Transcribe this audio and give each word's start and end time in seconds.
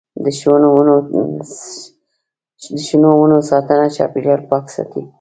د 2.75 2.79
شنو 2.85 3.09
ونو 3.11 3.37
ساتنه 3.49 3.85
چاپیریال 3.95 4.41
پاک 4.49 4.65
ساتي. 4.75 5.01